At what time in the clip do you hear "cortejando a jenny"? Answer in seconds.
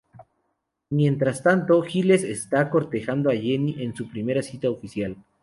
2.71-3.75